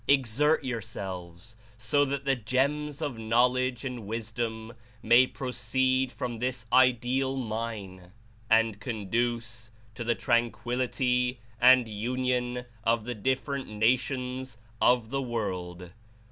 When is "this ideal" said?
6.39-7.37